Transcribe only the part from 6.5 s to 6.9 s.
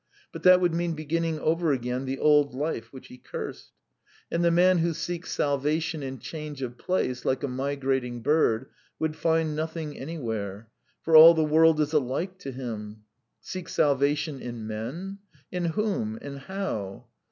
of